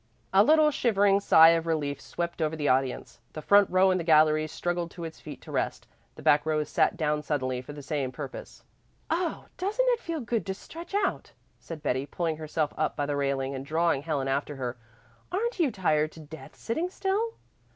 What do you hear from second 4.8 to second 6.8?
to its feet to rest, the back rows